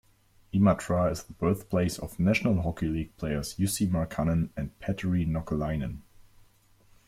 Imatra 0.51 1.11
is 1.11 1.21
the 1.25 1.33
birthplace 1.33 1.99
of 1.99 2.19
National 2.19 2.63
Hockey 2.63 2.87
League 2.87 3.15
players 3.17 3.53
Jussi 3.57 3.87
Markkanen 3.87 4.49
and 4.57 4.71
Petteri 4.79 5.27
Nokelainen. 5.27 5.99